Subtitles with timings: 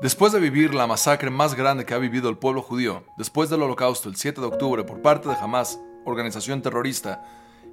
[0.00, 3.62] Después de vivir la masacre más grande que ha vivido el pueblo judío, después del
[3.62, 7.24] holocausto el 7 de octubre por parte de Hamas, organización terrorista,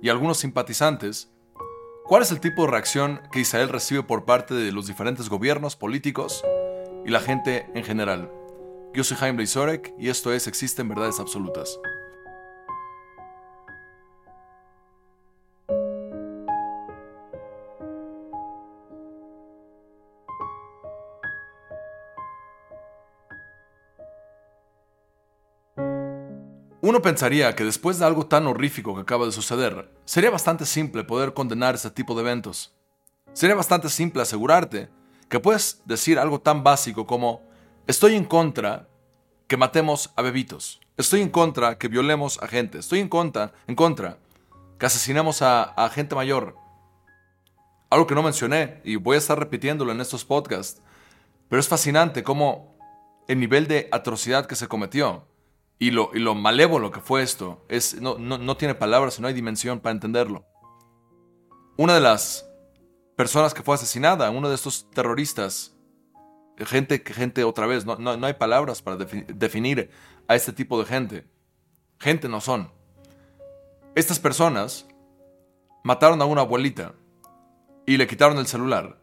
[0.02, 1.30] y algunos simpatizantes,
[2.04, 5.76] ¿cuál es el tipo de reacción que Israel recibe por parte de los diferentes gobiernos,
[5.76, 6.44] políticos
[7.06, 8.32] y la gente en general?
[8.96, 11.80] Yo soy Jaime Leisorek y esto es Existen Verdades Absolutas.
[26.96, 31.04] Uno pensaría que después de algo tan horrífico que acaba de suceder, sería bastante simple
[31.04, 32.74] poder condenar ese tipo de eventos.
[33.34, 34.88] Sería bastante simple asegurarte
[35.28, 37.42] que puedes decir algo tan básico como
[37.86, 38.88] estoy en contra
[39.48, 43.76] que matemos a bebitos, estoy en contra que violemos a gente, estoy en contra, en
[43.76, 44.18] contra
[44.80, 46.56] que asesinemos a gente mayor.
[47.90, 50.82] Algo que no mencioné y voy a estar repitiéndolo en estos podcasts,
[51.50, 52.78] pero es fascinante cómo
[53.28, 55.28] el nivel de atrocidad que se cometió
[55.78, 59.34] y lo, y lo malévolo que fue esto, es, no, no, tiene palabras, no hay
[59.34, 60.46] dimensión para entenderlo.
[61.78, 62.50] Una de las
[63.16, 65.76] personas que fue asesinada, uno de estos terroristas,
[66.58, 69.90] gente, gente otra vez, no, no, hay palabras para definir
[70.28, 71.28] a este tipo de gente.
[72.00, 72.72] Gente no son.
[73.96, 74.86] Estas personas
[75.84, 76.94] mataron a una abuelita
[77.86, 79.00] y le quitaron el celular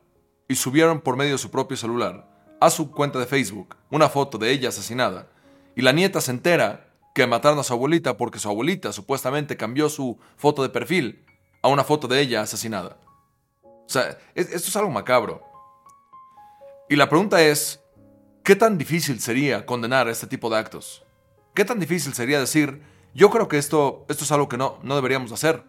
[0.49, 2.29] y subieron por medio de su propio celular
[2.61, 5.32] a su cuenta de Facebook una foto de ella asesinada
[5.77, 9.89] y la nieta se entera que mataron a su abuelita porque su abuelita supuestamente cambió
[9.89, 11.25] su foto de perfil
[11.63, 12.99] a una foto de ella asesinada.
[13.63, 15.43] O sea, esto es algo macabro.
[16.89, 17.81] Y la pregunta es,
[18.43, 21.05] ¿qué tan difícil sería condenar este tipo de actos?
[21.55, 22.83] ¿Qué tan difícil sería decir,
[23.15, 25.65] yo creo que esto, esto es algo que no, no deberíamos hacer?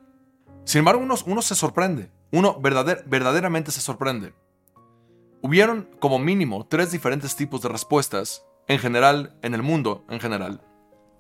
[0.64, 4.34] Sin embargo, uno, uno se sorprende, uno verdaderamente se sorprende.
[5.42, 10.62] Hubieron como mínimo tres diferentes tipos de respuestas en general, en el mundo en general.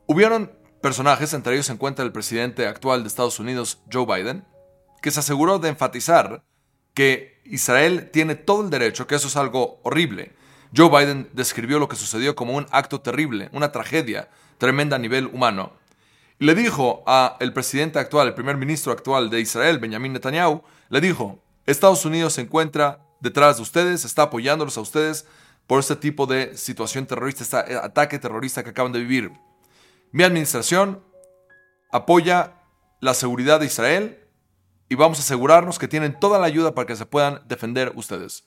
[0.07, 4.45] Hubieron personajes, entre ellos se encuentra el presidente actual de Estados Unidos, Joe Biden,
[5.01, 6.43] que se aseguró de enfatizar
[6.93, 10.33] que Israel tiene todo el derecho, que eso es algo horrible.
[10.75, 15.27] Joe Biden describió lo que sucedió como un acto terrible, una tragedia tremenda a nivel
[15.27, 15.73] humano.
[16.39, 20.63] Y le dijo a el presidente actual, el primer ministro actual de Israel, Benjamin Netanyahu,
[20.89, 25.25] le dijo, Estados Unidos se encuentra detrás de ustedes, está apoyándolos a ustedes,
[25.67, 29.31] por este tipo de situación terrorista, este ataque terrorista que acaban de vivir.
[30.11, 31.03] Mi administración
[31.91, 32.55] apoya
[32.99, 34.19] la seguridad de Israel
[34.89, 38.43] y vamos a asegurarnos que tienen toda la ayuda para que se puedan defender ustedes.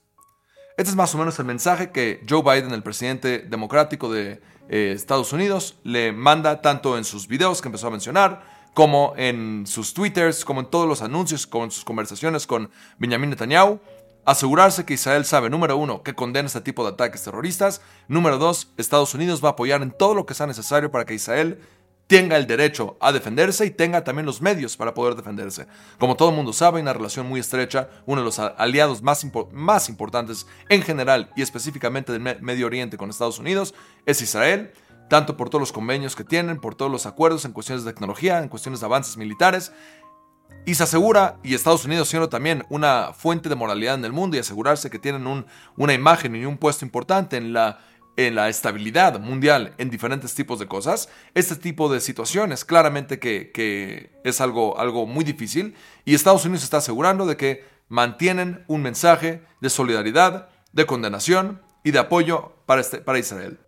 [0.76, 4.92] Este es más o menos el mensaje que Joe Biden, el presidente democrático de eh,
[4.94, 8.44] Estados Unidos, le manda tanto en sus videos que empezó a mencionar,
[8.74, 13.30] como en sus twitters, como en todos los anuncios, como en sus conversaciones con Benjamin
[13.30, 13.80] Netanyahu
[14.26, 18.72] asegurarse que Israel sabe, número uno, que condena este tipo de ataques terroristas, número dos,
[18.76, 21.60] Estados Unidos va a apoyar en todo lo que sea necesario para que Israel
[22.08, 25.66] tenga el derecho a defenderse y tenga también los medios para poder defenderse.
[25.98, 29.26] Como todo el mundo sabe, hay una relación muy estrecha, uno de los aliados más,
[29.52, 33.74] más importantes en general y específicamente del Medio Oriente con Estados Unidos
[34.06, 34.72] es Israel,
[35.08, 38.38] tanto por todos los convenios que tienen, por todos los acuerdos en cuestiones de tecnología,
[38.38, 39.72] en cuestiones de avances militares,
[40.66, 44.36] y se asegura, y Estados Unidos siendo también una fuente de moralidad en el mundo
[44.36, 45.46] y asegurarse que tienen
[45.76, 47.78] una imagen y un puesto importante en la,
[48.16, 54.80] estabilidad mundial en diferentes tipos de cosas, este tipo de situaciones claramente que, es algo,
[54.80, 60.48] algo muy difícil y Estados Unidos está asegurando de que mantienen un mensaje de solidaridad,
[60.72, 63.60] de condenación y de apoyo para, este, para Israel.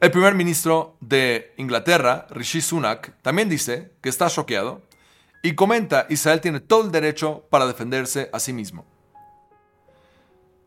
[0.00, 4.82] El primer ministro de Inglaterra, Rishi Sunak, también dice que está choqueado
[5.42, 8.84] y comenta, Israel tiene todo el derecho para defenderse a sí mismo.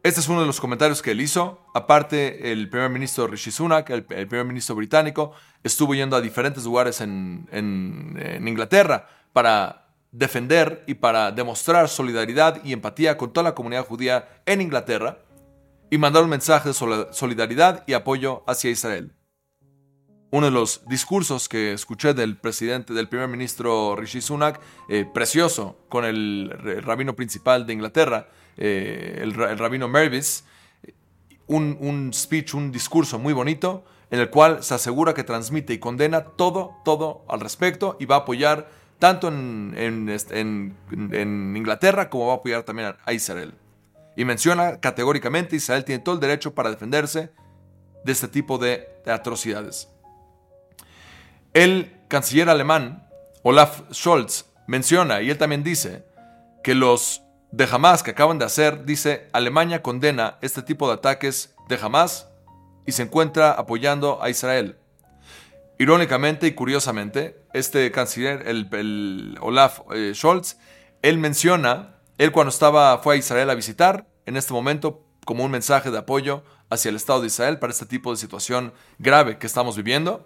[0.01, 1.59] Este es uno de los comentarios que él hizo.
[1.73, 7.01] Aparte, el primer ministro Rishi Sunak, el, primer ministro británico, estuvo yendo a diferentes lugares
[7.01, 7.47] en,
[8.47, 14.61] Inglaterra para defender y para demostrar solidaridad y empatía con toda la comunidad judía en
[14.61, 15.19] Inglaterra
[15.91, 19.13] y mandar un mensaje de solidaridad y apoyo hacia Israel
[20.31, 25.77] uno de los discursos que escuché del presidente, del primer ministro Rishi Sunak, eh, precioso,
[25.89, 26.51] con el,
[26.83, 28.27] rabino principal de Inglaterra,
[28.57, 30.43] eh, el, rabino Mervis,
[31.47, 35.79] un, un, speech, un discurso muy bonito, en el cual se asegura que transmite y
[35.79, 42.27] condena todo, todo al respecto y va a apoyar tanto en, en, en Inglaterra como
[42.27, 43.53] va a apoyar también a Israel.
[44.15, 47.31] Y menciona categóricamente Israel tiene todo el derecho para defenderse
[48.03, 49.89] de este tipo de atrocidades.
[51.59, 53.05] El canciller alemán,
[53.43, 56.05] Olaf Scholz, menciona, y él también dice,
[56.63, 57.21] que los
[57.51, 62.29] de Hamas que acaban de hacer, dice, Alemania condena este tipo de ataques de Hamas
[62.85, 64.77] y se encuentra apoyando a Israel.
[65.77, 70.55] Irónicamente y curiosamente, este canciller, el, Olaf eh, Scholz,
[71.01, 75.51] él menciona, él cuando estaba, fue a Israel a visitar, en este momento como un
[75.51, 79.45] mensaje de apoyo hacia el Estado de Israel para este tipo de situación grave que
[79.45, 80.25] estamos viviendo.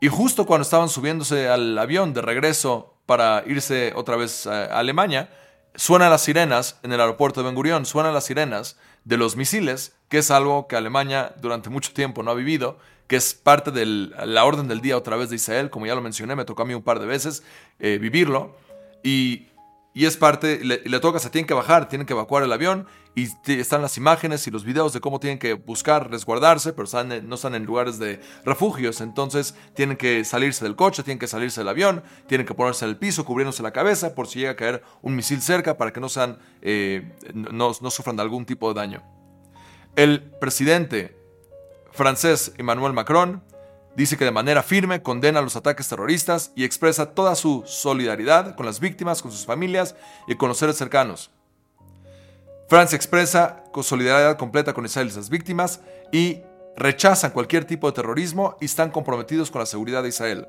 [0.00, 5.30] Y justo cuando estaban subiéndose al avión de regreso para irse otra vez a Alemania,
[5.74, 9.96] suenan las sirenas en el aeropuerto de Ben Gurion, suenan las sirenas de los misiles,
[10.08, 13.84] que es algo que Alemania durante mucho tiempo no ha vivido, que es parte de
[13.86, 16.66] la orden del día otra vez de Israel, como ya lo mencioné, me tocó a
[16.66, 17.42] mí un par de veces
[17.78, 18.56] eh, vivirlo,
[19.02, 19.48] y
[19.96, 23.28] y es parte, le, toca, se tienen que bajar, tienen que evacuar el avión y
[23.52, 26.88] están las imágenes y los videos de cómo tienen que buscar resguardarse, pero
[27.22, 31.60] no están en lugares de refugios, entonces tienen que salirse del coche, tienen que salirse
[31.60, 34.56] del avión, tienen que ponerse en el piso, cubriéndose la cabeza por si llega a
[34.56, 39.02] caer un misil cerca para que no, sean, eh, no, sufran algún tipo de daño.
[39.94, 41.16] El presidente
[41.92, 43.44] francés Emmanuel Macron
[43.96, 48.66] Dice que de manera firme condena los ataques terroristas y expresa toda su solidaridad con
[48.66, 49.94] las víctimas, con sus familias
[50.26, 51.30] y con los seres cercanos.
[52.68, 55.80] Francia expresa solidaridad completa con Israel y sus víctimas
[56.10, 56.40] y
[56.76, 60.48] rechazan cualquier tipo de terrorismo y están comprometidos con la seguridad de Israel.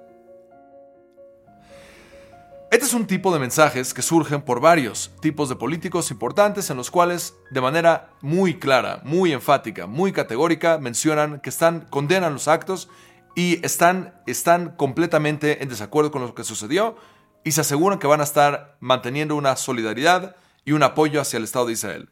[2.71, 6.77] Este es un tipo de mensajes que surgen por varios tipos de políticos importantes en
[6.77, 12.47] los cuales de manera muy clara, muy enfática, muy categórica mencionan que están condenan los
[12.47, 12.89] actos
[13.35, 16.95] y están, están completamente en desacuerdo con lo que sucedió
[17.43, 21.43] y se aseguran que van a estar manteniendo una solidaridad y un apoyo hacia el
[21.43, 22.09] Estado de Israel.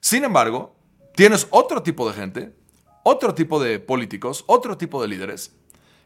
[0.00, 0.76] Sin embargo,
[1.14, 2.56] tienes otro tipo de gente,
[3.04, 5.54] otro tipo de políticos, otro tipo de líderes,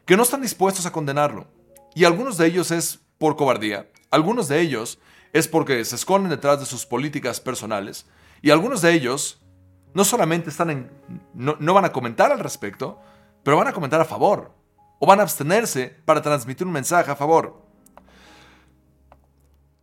[0.05, 1.47] que no están dispuestos a condenarlo.
[1.95, 4.99] Y algunos de ellos es por cobardía, algunos de ellos
[5.33, 8.07] es porque se esconden detrás de sus políticas personales,
[8.41, 9.41] y algunos de ellos
[9.93, 10.91] no solamente están en,
[11.33, 12.99] no, no van a comentar al respecto,
[13.43, 14.53] pero van a comentar a favor
[14.99, 17.61] o van a abstenerse para transmitir un mensaje a favor.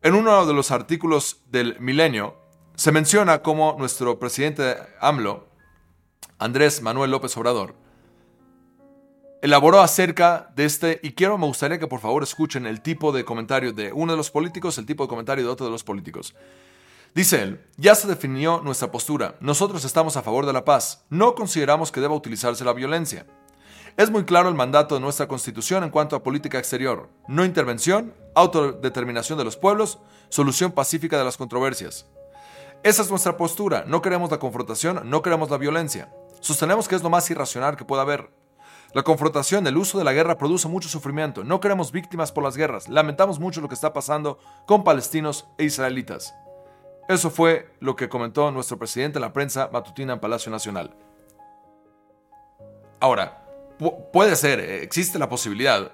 [0.02, 2.36] En uno de los artículos del Milenio
[2.74, 5.48] se menciona cómo nuestro presidente AMLO,
[6.38, 7.74] Andrés Manuel López Obrador,
[9.40, 13.24] elaboró acerca de este, y quiero, me gustaría que por favor escuchen el tipo de
[13.24, 16.34] comentario de uno de los políticos, el tipo de comentario de otro de los políticos.
[17.14, 21.34] Dice él, ya se definió nuestra postura, nosotros estamos a favor de la paz, no
[21.34, 23.26] consideramos que deba utilizarse la violencia.
[23.96, 27.08] Es muy claro el mandato de nuestra Constitución en cuanto a política exterior.
[27.28, 30.00] No intervención, autodeterminación de los pueblos,
[30.30, 32.04] solución pacífica de las controversias.
[32.82, 33.84] Esa es nuestra postura.
[33.86, 36.12] No queremos la confrontación, no queremos la violencia.
[36.40, 38.30] Sostenemos que es lo más irracional que pueda haber.
[38.94, 41.44] La confrontación, el uso de la guerra produce mucho sufrimiento.
[41.44, 42.88] No queremos víctimas por las guerras.
[42.88, 46.34] Lamentamos mucho lo que está pasando con palestinos e israelitas.
[47.08, 50.96] Eso fue lo que comentó nuestro presidente en la prensa matutina en Palacio Nacional.
[52.98, 53.43] Ahora,
[54.12, 55.92] puede ser, eh, existe la posibilidad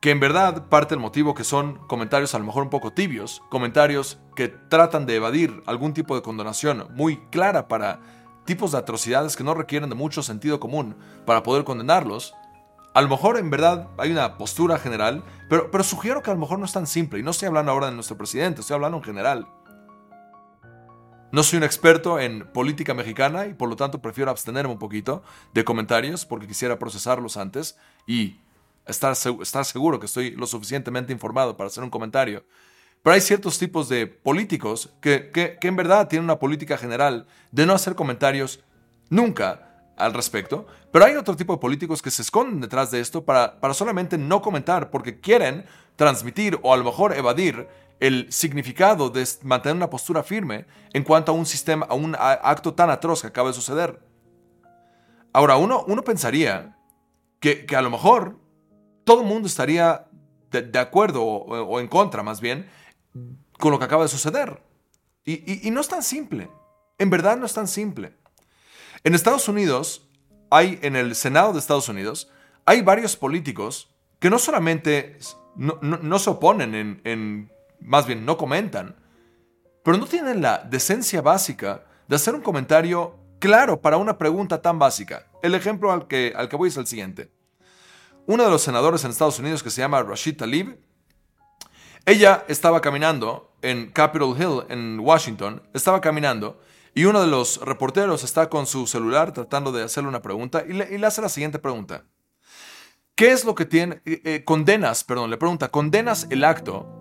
[0.00, 3.42] que en verdad parte del motivo que son comentarios a lo mejor un poco tibios,
[3.50, 8.00] comentarios que tratan de evadir algún tipo de condonación muy clara para
[8.46, 10.96] tipos de atrocidades que no requieren de mucho sentido común
[11.26, 12.34] para poder condenarlos,
[12.94, 16.40] a lo mejor en verdad hay una postura general, pero, pero sugiero que a lo
[16.40, 18.98] mejor no es tan simple, y no estoy hablando ahora de nuestro presidente, estoy hablando
[18.98, 19.46] en general.
[21.32, 25.22] No soy un experto en política mexicana y por lo tanto prefiero abstenerme un poquito
[25.54, 28.36] de comentarios porque quisiera procesarlos antes y
[28.84, 32.44] estar, estar seguro que estoy lo suficientemente informado para hacer un comentario.
[33.02, 37.64] Pero hay ciertos tipos de políticos que, que, en verdad tienen una política general de
[37.64, 38.60] no hacer comentarios
[39.08, 43.24] nunca al respecto, pero hay otro tipo de políticos que se esconden detrás de esto
[43.24, 45.64] para, para solamente no comentar porque quieren
[45.94, 47.68] transmitir o a lo mejor evadir
[48.00, 52.74] el significado de mantener una postura firme en cuanto a un sistema, a un acto
[52.74, 54.00] tan atroz que acaba de suceder.
[55.32, 56.78] Ahora, uno, uno pensaría
[57.38, 58.40] que, a lo mejor
[59.04, 60.06] todo el mundo estaría
[60.50, 62.68] de, acuerdo o, en contra, más bien,
[63.58, 64.62] con lo que acaba de suceder.
[65.24, 66.50] Y, y no es tan simple.
[66.98, 68.16] En verdad no es tan simple.
[69.04, 70.08] En Estados Unidos,
[70.50, 72.30] hay, en el Senado de Estados Unidos,
[72.64, 75.18] hay varios políticos que no solamente
[75.56, 78.96] no, se oponen en más bien no comentan,
[79.82, 84.78] pero no tienen la decencia básica de hacer un comentario claro para una pregunta tan
[84.78, 85.26] básica.
[85.42, 87.32] El ejemplo al que, al voy es el siguiente.
[88.26, 90.78] Uno de los senadores en Estados Unidos que se llama Rashid Talib,
[92.06, 96.60] ella estaba caminando en Capitol Hill, en Washington, estaba caminando
[96.94, 100.72] y uno de los reporteros está con su celular tratando de hacerle una pregunta y
[100.72, 102.04] le, hace la siguiente pregunta.
[103.14, 106.99] ¿Qué es lo que tiene, eh, eh, condenas, perdón, le pregunta, condenas el acto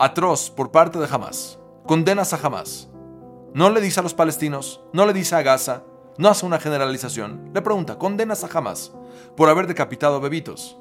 [0.00, 1.58] atroz por parte de Hamas.
[1.86, 2.88] Condenas a Hamas.
[3.52, 5.82] No le dice a los palestinos, no le dice a Gaza,
[6.16, 8.92] no hace una generalización, le pregunta, ¿condenas a Hamas
[9.36, 10.78] por haber decapitado a bebitos?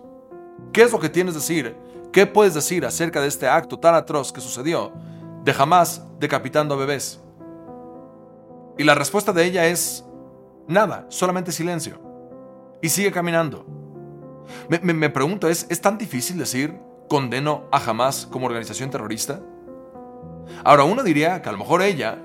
[0.72, 1.76] ¿Qué es lo que tienes que decir?
[2.14, 4.94] ¿Qué puedes decir acerca de este acto tan atroz que sucedió
[5.44, 7.20] de Hamas decapitando a bebés?
[8.78, 10.06] Y la respuesta de ella es
[10.66, 12.00] nada, solamente silencio.
[12.82, 13.66] Y sigue caminando.
[14.70, 19.42] Me, pregunto, ¿es, ¿es tan difícil decir condeno a Hamas como organización terrorista?
[20.64, 22.18] Ahora, uno diría que a lo mejor ella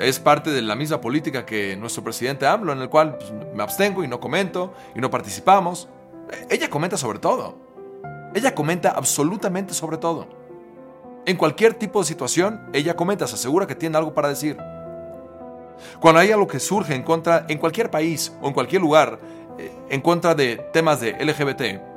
[0.00, 3.62] es parte de la misma política que nuestro presidente AMLO, en el cual pues, me
[3.62, 5.88] abstengo y no comento y no participamos.
[6.48, 7.56] Ella comenta sobre todo.
[8.34, 10.26] Ella comenta absolutamente sobre todo.
[11.26, 14.56] En cualquier tipo de situación, ella comenta, se asegura que tiene algo para decir.
[16.00, 19.18] Cuando hay algo que surge en contra, en cualquier país o en cualquier lugar,
[19.58, 21.89] eh, en contra de temas de LGBT,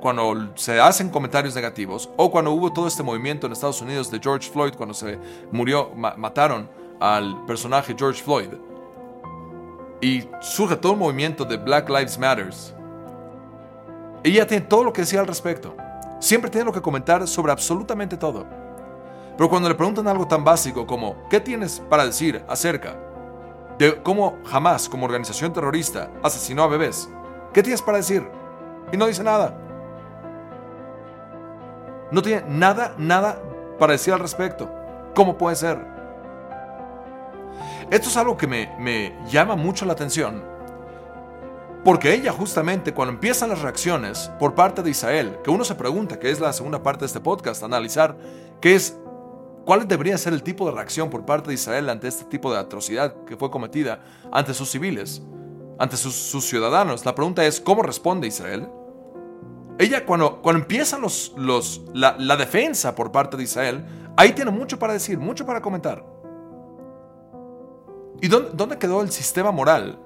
[0.00, 4.18] cuando se hacen comentarios negativos, o cuando hubo todo este movimiento en Estados Unidos de
[4.18, 5.18] George Floyd, cuando se
[5.52, 8.48] murió, mataron al personaje George Floyd,
[10.00, 12.74] y surge todo el movimiento de Black Lives Matters,
[14.22, 15.74] ella tiene todo lo que decir al respecto.
[16.18, 18.46] Siempre tiene lo que comentar sobre absolutamente todo.
[19.36, 22.94] Pero cuando le preguntan algo tan básico como, ¿qué tienes para decir acerca
[23.78, 27.08] de cómo jamás como organización terrorista asesinó a bebés?
[27.54, 28.28] ¿Qué tienes para decir?
[28.92, 29.56] Y no dice nada.
[32.10, 33.40] No tiene nada, nada
[33.78, 34.70] para decir al respecto.
[35.14, 35.78] ¿Cómo puede ser?
[37.90, 40.44] Esto es algo que me, llama mucho la atención
[41.84, 46.18] porque ella justamente cuando empiezan las reacciones por parte de Israel, que uno se pregunta,
[46.18, 48.18] que es la segunda parte de este podcast, analizar
[48.60, 48.98] qué es,
[49.64, 52.58] cuál debería ser el tipo de reacción por parte de Israel ante este tipo de
[52.58, 55.22] atrocidad que fue cometida ante sus civiles,
[55.78, 57.06] ante sus, ciudadanos.
[57.06, 58.68] La pregunta es, ¿cómo responde Israel?
[59.80, 63.84] Ella cuando, cuando empiezan los, los, la, la defensa por parte de Israel,
[64.16, 66.04] ahí tiene mucho para decir, mucho para comentar.
[68.20, 69.98] ¿Y dónde, dónde quedó el sistema moral?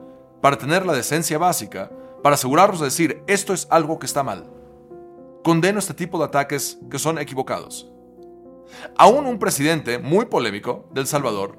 [0.45, 1.91] para tener la decencia básica,
[2.23, 4.45] para asegurarnos de decir, esto es algo que está mal.
[5.43, 7.91] Condeno este tipo de ataques que son equivocados.
[8.99, 11.57] Aún un presidente muy polémico del Salvador,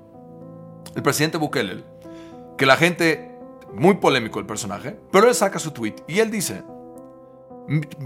[0.96, 1.84] el presidente Bukele,
[2.60, 3.36] que la gente,
[3.74, 6.62] muy polémico el personaje, pero él saca su tweet y él dice,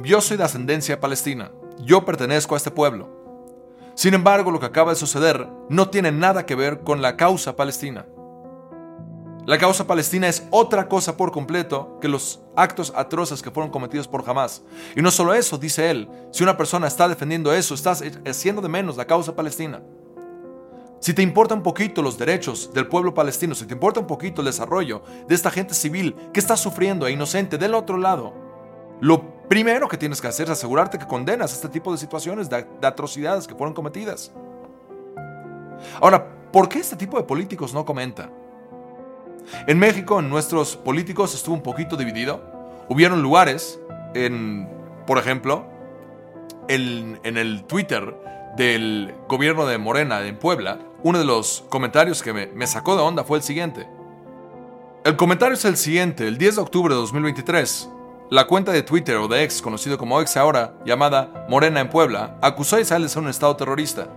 [0.04, 3.10] yo soy de ascendencia palestina, yo pertenezco a este pueblo.
[3.96, 7.56] Sin embargo, lo que acaba de suceder no tiene nada que ver con la causa
[7.56, 8.06] palestina.
[9.46, 14.08] La causa palestina es otra cosa por completo que los actos atroces que fueron cometidos
[14.08, 14.62] por Hamas.
[14.96, 18.70] Y no solo eso, dice él, si una persona está defendiendo eso, estás haciendo de
[18.70, 19.82] menos la causa palestina.
[21.00, 24.42] Si te importa un poquito los derechos del pueblo palestino, si te importa un poquito
[24.42, 28.34] el desarrollo de esta gente civil que está sufriendo e inocente del otro lado,
[29.01, 32.65] lo primero que tienes que hacer es asegurarte que condenas este tipo de situaciones, de,
[32.79, 34.32] de atrocidades que fueron cometidas.
[36.00, 38.32] Ahora, ¿por qué este tipo de políticos no comentan?
[39.68, 42.41] En México, en nuestros políticos estuvo un poquito dividido.
[42.88, 43.79] Hubieron lugares,
[44.13, 44.70] en,
[45.06, 45.65] por ejemplo,
[46.68, 48.15] en, el Twitter
[48.56, 53.01] del gobierno de Morena en Puebla, uno de los comentarios que me, me sacó de
[53.01, 53.88] onda fue el siguiente.
[55.03, 57.89] El comentario es el siguiente, el 10 de octubre de 2023.
[58.32, 62.38] La cuenta de Twitter o de ex, conocido como ex ahora, llamada Morena en Puebla,
[62.44, 64.08] acusó a Israel de ser un estado terrorista.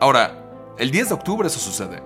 [0.00, 0.34] Ahora,
[0.76, 2.02] el 10 de octubre eso sucede.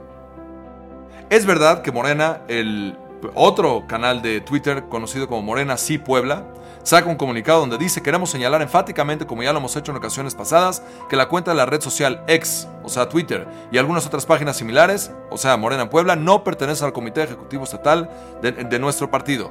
[1.30, 2.96] Es verdad que Morena, el
[3.34, 6.44] otro canal de Twitter conocido como Morena Sí Puebla,
[6.84, 10.36] saca un comunicado donde dice queremos señalar enfáticamente, como ya lo hemos hecho en ocasiones
[10.36, 14.26] pasadas, que la cuenta de la red social X, o sea Twitter, y algunas otras
[14.26, 18.08] páginas similares, o sea Morena Puebla, no pertenece al Comité Ejecutivo Estatal
[18.42, 19.50] de, nuestro partido.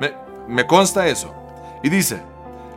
[0.00, 0.12] Me,
[0.50, 1.34] me consta eso.
[1.82, 2.22] Y dice,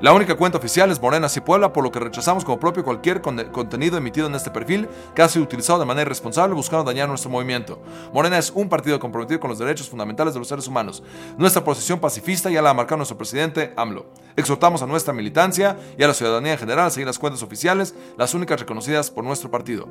[0.03, 3.21] la única cuenta oficial es Morena y Puebla, por lo que rechazamos como propio cualquier
[3.21, 7.29] contenido emitido en este perfil que ha sido utilizado de manera irresponsable buscando dañar nuestro
[7.29, 7.81] movimiento.
[8.13, 11.03] Morena es un partido comprometido con los derechos fundamentales de los seres humanos.
[11.37, 14.07] Nuestra posición pacifista ya la ha marcado nuestro presidente AMLO.
[14.35, 17.95] Exhortamos a nuestra militancia y a la ciudadanía en general a seguir las cuentas oficiales,
[18.17, 19.87] las únicas reconocidas por nuestro partido.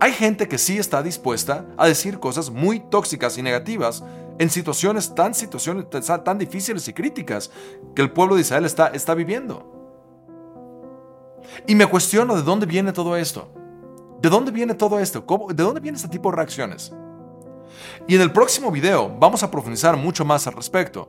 [0.00, 4.02] Hay gente que sí está dispuesta a decir cosas muy tóxicas y negativas
[4.38, 5.86] en situaciones tan, situaciones
[6.24, 7.50] tan difíciles y críticas
[7.94, 9.70] que el pueblo de Israel está, está viviendo.
[11.66, 13.50] Y me cuestiono de dónde viene todo esto.
[14.20, 15.24] ¿De dónde viene todo esto?
[15.54, 16.92] ¿De dónde viene este tipo de reacciones?
[18.06, 21.08] Y en el próximo video vamos a profundizar mucho más al respecto.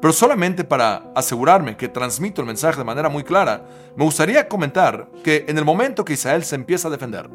[0.00, 3.66] Pero solamente para asegurarme que transmito el mensaje de manera muy clara,
[3.96, 7.30] me gustaría comentar que en el momento que Israel se empieza a defender,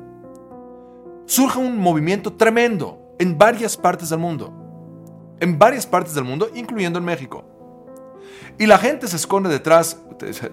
[1.26, 4.59] surge un movimiento tremendo en varias partes del mundo
[5.40, 7.44] en varias partes del mundo, incluyendo en México.
[8.58, 10.02] Y la gente se esconde detrás,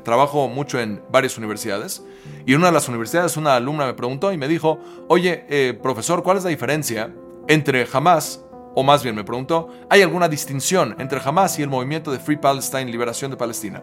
[0.04, 2.04] trabajo mucho en varias universidades,
[2.44, 4.78] y en una de las universidades una alumna me preguntó y me dijo,
[5.08, 7.12] oye, eh, profesor, ¿cuál es la diferencia
[7.48, 8.42] entre Hamas
[8.78, 12.36] o más bien me preguntó, ¿hay alguna distinción entre Hamas y el movimiento de Free
[12.36, 13.82] Palestine, Liberación de Palestina?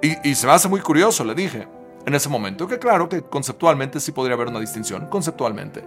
[0.00, 1.68] Y, y se me hace muy curioso, le dije,
[2.06, 5.84] en ese momento, que claro que conceptualmente sí podría haber una distinción, conceptualmente.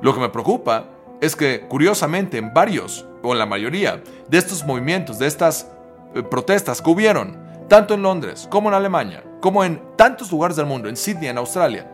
[0.00, 0.86] Lo que me preocupa
[1.22, 5.68] es que, curiosamente, en varios, o en la mayoría, de estos movimientos, de estas
[6.16, 7.38] eh, protestas que hubieron,
[7.68, 11.38] tanto en Londres como en Alemania, como en tantos lugares del mundo, en Sydney, en
[11.38, 11.88] Australia,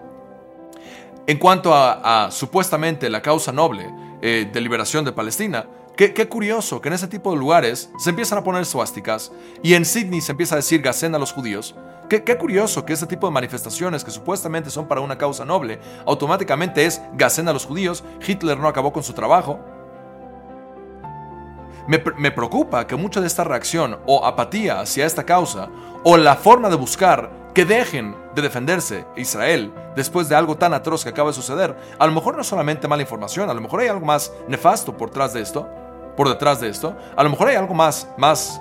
[1.27, 3.93] en cuanto a, supuestamente la causa noble
[4.23, 5.67] eh, de liberación de Palestina,
[5.99, 9.33] Qué, curioso que en ese tipo de lugares se empiezan a poner suásticas
[9.65, 11.75] y en Sydney se empieza a decir Gacén a los judíos.
[12.09, 16.87] Qué, curioso que ese tipo de manifestaciones que supuestamente son para una causa noble, automáticamente
[16.87, 19.59] es Gacén a los judíos, Hitler no acabó con su trabajo.
[21.89, 21.99] Me,
[22.31, 25.69] preocupa que mucha de esta reacción o apatía hacia esta causa
[26.05, 31.03] o la forma de buscar que dejen de defenderse Israel después de algo tan atroz
[31.03, 33.89] que acaba de suceder, a lo mejor no solamente mala información, a lo mejor hay
[33.89, 35.67] algo más nefasto por detrás de esto,
[36.19, 38.61] por detrás de esto, a lo mejor hay algo más, más,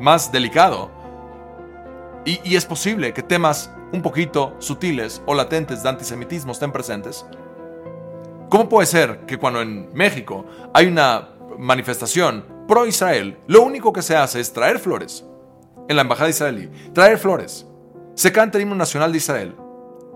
[0.00, 0.90] más delicado.
[2.24, 7.24] Y, y es posible que temas un poquito sutiles o latentes de antisemitismo estén presentes.
[8.50, 14.02] ¿Cómo puede ser que cuando en México hay una manifestación pro Israel, lo único que
[14.02, 15.24] se hace es traer flores
[15.88, 17.64] en la embajada israelí, traer flores,
[18.16, 19.54] se canta el himno nacional de Israel.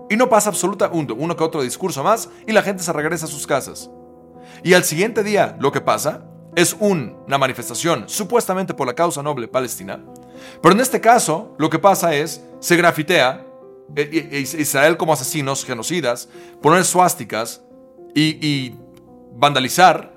[0.09, 3.29] Y no pasa absolutamente uno que otro discurso más y la gente se regresa a
[3.29, 3.89] sus casas.
[4.63, 6.25] Y al siguiente día lo que pasa
[6.55, 10.03] es una manifestación supuestamente por la causa noble palestina.
[10.61, 13.45] Pero en este caso lo que pasa es, se grafitea
[13.95, 16.29] eh, eh, eh, Israel como asesinos, genocidas,
[16.61, 17.61] poner suásticas
[18.15, 18.75] y,
[19.33, 20.13] vandalizar.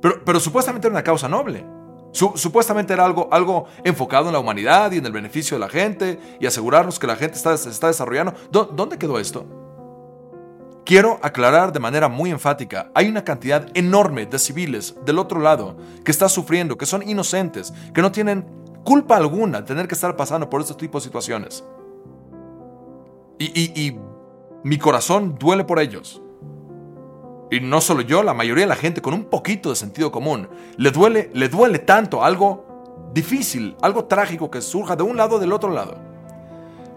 [0.00, 1.64] Pero, pero supuestamente era una causa noble
[2.12, 6.18] supuestamente era algo, algo enfocado en la humanidad y en el beneficio de la gente
[6.40, 8.34] y asegurarnos que la gente está, se está desarrollando.
[8.50, 9.61] ¿Dónde quedó esto?
[10.84, 15.76] Quiero aclarar de manera muy enfática, hay una cantidad enorme de civiles del otro lado
[16.04, 18.44] que está sufriendo, que son inocentes, que no tienen
[18.84, 21.64] culpa alguna de tener que estar pasando por este tipo de situaciones.
[23.38, 23.96] y
[24.64, 26.22] mi corazón duele por ellos.
[27.50, 30.48] Y no solo yo, la mayoría de la gente con un poquito de sentido común,
[30.76, 35.38] le duele, le duele tanto algo difícil, algo trágico que surja de un lado o
[35.38, 36.11] del otro lado.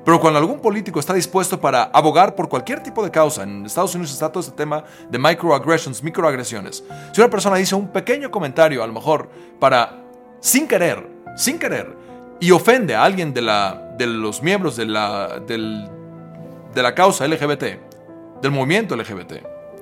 [0.05, 3.95] Pero cuando algún político está dispuesto para abogar por cualquier tipo de causa, en Estados
[3.95, 6.83] Unidos está todo este tema de microaggressions, microagresiones.
[7.11, 9.27] Si una persona dice un pequeño comentario, a lo mejor
[9.59, 10.03] para,
[10.39, 11.97] sin querer, sin querer,
[12.39, 15.89] y ofende a alguien de, la, de los miembros de la, del,
[16.75, 17.63] de la causa LGBT,
[18.43, 19.33] del movimiento LGBT,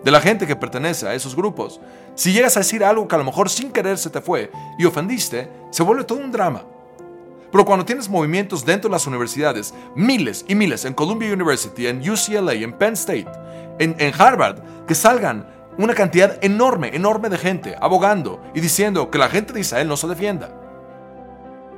[0.06, 1.82] de la gente que pertenece a esos grupos.
[2.16, 4.86] Si llegas a decir algo que a lo mejor sin querer se te fue y
[4.86, 6.64] ofendiste, se vuelve todo un drama.
[7.54, 12.00] Pero cuando tienes movimientos dentro de las universidades, miles y miles, en Columbia University, en
[12.00, 13.28] UCLA, en Penn State,
[13.78, 15.46] en, en Harvard, que salgan
[15.78, 19.98] una cantidad enorme, enorme de gente abogando y diciendo que la gente de Israel no
[19.98, 20.50] se defienda.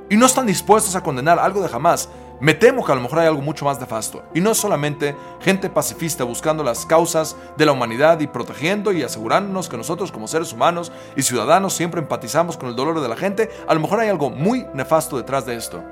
[0.08, 2.08] Y no están dispuestos a condenar algo de jamás
[2.40, 5.70] me temo que a lo mejor hay algo mucho más nefasto, y no solamente gente
[5.70, 10.52] pacifista buscando las causas de la humanidad y protegiendo y asegurándonos que nosotros como seres
[10.52, 14.08] humanos y ciudadanos siempre empatizamos con el dolor de la gente, a lo mejor hay
[14.08, 15.82] algo muy nefasto detrás de esto.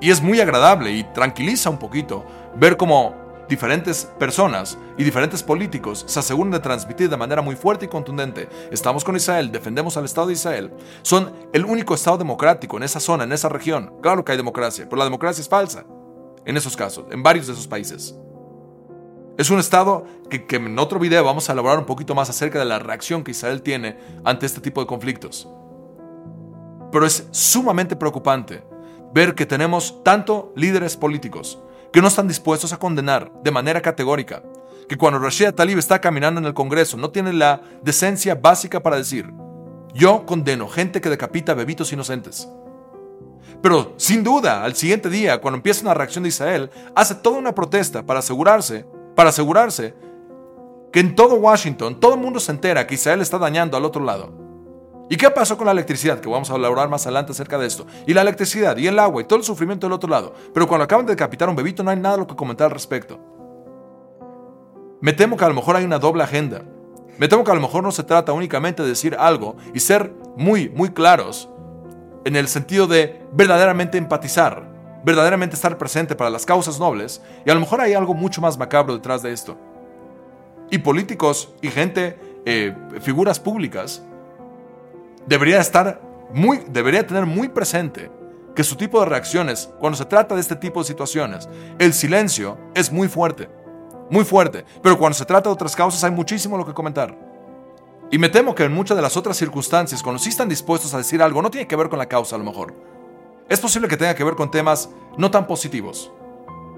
[0.00, 6.04] Y es muy agradable y tranquiliza un poquito ver cómo diferentes personas y diferentes políticos
[6.06, 10.04] se aseguran de transmitir de manera muy fuerte y contundente, estamos con Israel, defendemos al
[10.04, 13.92] Estado de Israel, son el único Estado democrático en esa zona, en esa región.
[14.02, 15.84] Claro que hay democracia, pero la democracia es falsa
[16.44, 18.16] en esos casos, en varios de esos países.
[19.38, 22.58] Es un Estado que, que en otro video vamos a elaborar un poquito más acerca
[22.58, 25.46] de la reacción que Israel tiene ante este tipo de conflictos.
[26.90, 28.64] Pero es sumamente preocupante
[29.12, 31.58] ver que tenemos tanto líderes políticos
[31.96, 34.42] que no están dispuestos a condenar de manera categórica,
[34.86, 38.98] que cuando Rashida Talib está caminando en el Congreso no tiene la decencia básica para
[38.98, 39.32] decir,
[39.94, 42.50] yo condeno gente que decapita bebitos inocentes.
[43.62, 47.54] Pero sin duda, al siguiente día, cuando empieza una reacción de Israel, hace toda una
[47.54, 49.94] protesta para asegurarse, para asegurarse
[50.92, 54.04] que en todo Washington todo el mundo se entera que Israel está dañando al otro
[54.04, 54.45] lado.
[55.08, 56.20] ¿Y qué pasó con la electricidad?
[56.20, 57.86] Que vamos a hablar más adelante acerca de esto.
[58.06, 60.34] Y la electricidad y el agua y todo el sufrimiento del otro lado.
[60.52, 62.72] Pero cuando acaban de decapitar a un bebito no hay nada lo que comentar al
[62.72, 63.18] respecto.
[65.00, 66.62] Me temo que a lo mejor hay una doble agenda.
[67.18, 70.12] Me temo que a lo mejor no se trata únicamente de decir algo y ser
[70.36, 71.48] muy, muy claros
[72.24, 74.68] en el sentido de verdaderamente empatizar,
[75.04, 78.58] verdaderamente estar presente para las causas nobles, y a lo mejor hay algo mucho más
[78.58, 79.56] macabro detrás de esto.
[80.70, 84.02] Y políticos y gente, eh, figuras públicas,
[85.26, 86.00] debería estar
[86.32, 88.10] muy, debería tener muy presente
[88.54, 92.58] que su tipo de reacciones, cuando se trata de este tipo de situaciones, el silencio
[92.74, 93.50] es muy fuerte,
[94.10, 97.14] muy fuerte, pero cuando se trata de otras causas hay muchísimo lo que comentar.
[98.10, 100.98] Y me temo que en muchas de las otras circunstancias, cuando sí están dispuestos a
[100.98, 102.72] decir algo, no tiene que ver con la causa a lo mejor.
[103.48, 106.12] Es posible que tenga que ver con temas no tan positivos.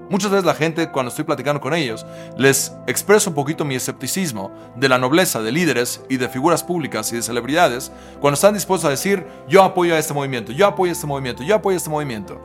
[0.09, 4.51] Muchas veces la gente, cuando estoy platicando con ellos, les expreso un poquito mi escepticismo
[4.75, 8.87] de la nobleza de líderes y de figuras públicas y de celebridades cuando están dispuestos
[8.87, 11.77] a decir, yo apoyo a este movimiento, yo apoyo a este movimiento, yo apoyo a
[11.77, 12.41] este movimiento.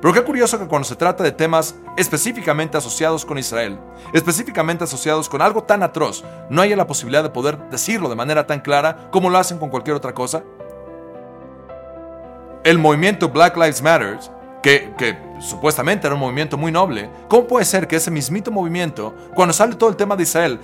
[0.00, 3.78] Pero qué curioso que cuando se trata de temas específicamente asociados con Israel,
[4.12, 8.46] específicamente asociados con algo tan atroz, no haya la posibilidad de poder decirlo de manera
[8.46, 10.42] tan clara como lo hacen con cualquier otra cosa.
[12.64, 14.18] El movimiento Black Lives Matter,
[14.96, 19.52] que, supuestamente era un movimiento muy noble, ¿cómo puede ser que ese mismito movimiento, cuando
[19.52, 20.58] sale todo el tema de Israel,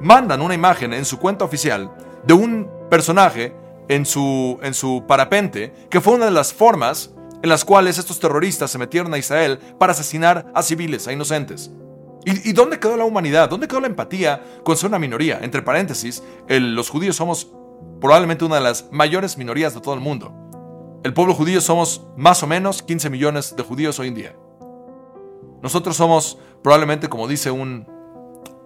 [0.00, 1.90] mandan una imagen en su cuenta oficial
[2.24, 3.54] de un personaje
[3.88, 7.10] en su, en su parapente, que fue una de las formas
[7.42, 11.70] en las cuales estos terroristas se metieron a Israel para asesinar a civiles, a inocentes.
[12.24, 13.50] ¿Y, dónde quedó la humanidad?
[13.50, 15.40] ¿Dónde quedó la empatía con ser una minoría?
[15.42, 17.50] Entre paréntesis, los judíos somos
[18.00, 20.32] probablemente una de las mayores minorías de todo el mundo.
[21.04, 24.36] El pueblo judío somos más o menos 15 millones de judíos hoy en día.
[25.60, 27.88] Nosotros somos probablemente, como dice un,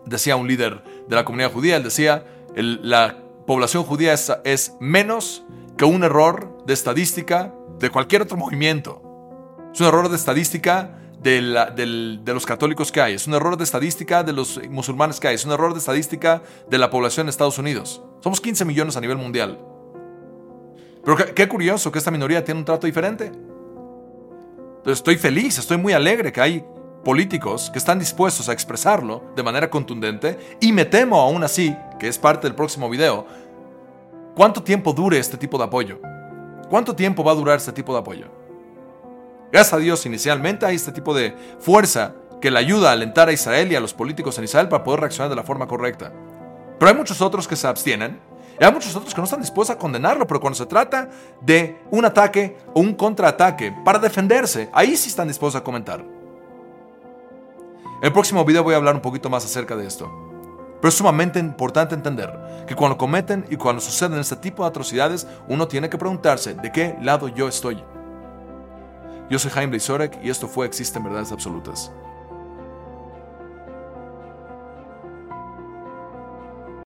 [0.04, 5.44] decía un líder de la comunidad judía, él decía, la población judía es, es menos
[5.78, 9.00] que un error de estadística de cualquier otro movimiento.
[9.72, 11.40] Es un error de estadística de,
[12.26, 15.44] los católicos que hay, es un error de estadística de los musulmanes que hay, es
[15.46, 18.02] un error de estadística de la población de Estados Unidos.
[18.20, 19.58] Somos 15 millones a nivel mundial.
[21.06, 23.26] Pero qué, curioso que esta minoría tiene un trato diferente.
[23.26, 26.64] Entonces estoy feliz, estoy muy alegre que hay
[27.04, 32.08] políticos que están dispuestos a expresarlo de manera contundente y me temo aún así, que
[32.08, 33.24] es parte del próximo video,
[34.34, 36.00] cuánto tiempo dure este tipo de apoyo.
[36.68, 38.26] ¿Cuánto tiempo va a durar este tipo de apoyo?
[39.52, 43.32] Gracias a Dios, inicialmente hay este tipo de fuerza que le ayuda a alentar a
[43.32, 46.12] Israel y a los políticos en Israel para poder reaccionar de la forma correcta.
[46.80, 48.18] Pero hay muchos otros que se abstienen
[48.58, 51.08] y hay muchos otros que no están dispuestos a condenarlo, pero cuando se trata
[51.40, 56.00] de un ataque o un contraataque para defenderse, ahí sí están dispuestos a comentar.
[56.00, 60.10] En el próximo video voy a hablar un poquito más acerca de esto.
[60.80, 65.26] Pero es sumamente importante entender que cuando cometen y cuando suceden este tipo de atrocidades,
[65.48, 67.82] uno tiene que preguntarse de qué lado yo estoy.
[69.30, 71.90] Yo soy Jaime Blizorek y esto fue Existen Verdades Absolutas.